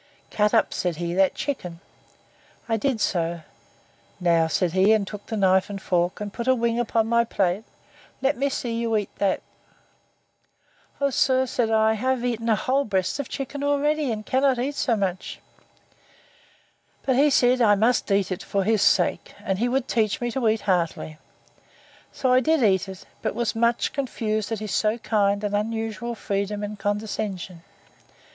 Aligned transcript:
Cut 0.31 0.51
up, 0.51 0.73
said 0.73 0.95
he, 0.95 1.13
that 1.13 1.35
chicken. 1.35 1.79
I 2.67 2.75
did 2.75 2.99
so. 2.99 3.41
Now, 4.19 4.47
said 4.47 4.71
he, 4.71 4.93
and 4.93 5.05
took 5.05 5.31
a 5.31 5.37
knife 5.37 5.69
and 5.69 5.79
fork, 5.79 6.19
and 6.19 6.33
put 6.33 6.47
a 6.47 6.55
wing 6.55 6.79
upon 6.79 7.05
my 7.05 7.23
plate, 7.23 7.63
let 8.19 8.35
me 8.35 8.49
see 8.49 8.73
you 8.79 8.97
eat 8.97 9.15
that. 9.19 9.43
O 10.99 11.11
sir, 11.11 11.45
said 11.45 11.69
I, 11.69 11.91
I 11.91 11.93
have 11.93 12.25
eaten 12.25 12.49
a 12.49 12.55
whole 12.55 12.83
breast 12.83 13.19
of 13.19 13.27
a 13.27 13.29
chicken 13.29 13.63
already, 13.63 14.11
and 14.11 14.25
cannot 14.25 14.57
eat 14.57 14.73
so 14.73 14.95
much. 14.95 15.39
But 17.03 17.15
he 17.15 17.29
said, 17.29 17.61
I 17.61 17.75
must 17.75 18.09
eat 18.11 18.31
it 18.31 18.41
for 18.41 18.63
his 18.63 18.81
sake, 18.81 19.35
and 19.43 19.59
he 19.59 19.69
would 19.69 19.87
teach 19.87 20.19
me 20.19 20.31
to 20.31 20.47
eat 20.49 20.61
heartily: 20.61 21.19
So 22.11 22.33
I 22.33 22.39
did 22.39 22.63
eat 22.63 22.87
it; 22.89 23.05
but 23.21 23.35
was 23.35 23.53
much 23.55 23.93
confused 23.93 24.51
at 24.51 24.57
his 24.61 24.71
so 24.73 24.97
kind 24.97 25.43
and 25.43 25.55
unusual 25.55 26.15
freedom 26.15 26.63
and 26.63 26.79
condescension. 26.79 27.61